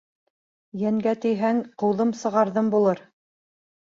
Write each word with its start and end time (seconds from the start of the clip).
Йәнгә 0.83 1.11
тейһәң, 1.25 1.59
ҡыуҙым 1.83 2.13
сығарҙым 2.21 2.71
булыр. 2.77 3.03